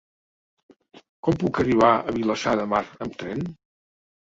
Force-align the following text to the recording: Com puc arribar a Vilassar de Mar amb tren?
Com 1.27 1.37
puc 1.43 1.61
arribar 1.65 1.91
a 1.99 2.17
Vilassar 2.17 2.57
de 2.63 2.67
Mar 2.75 2.83
amb 3.09 3.23
tren? 3.23 3.49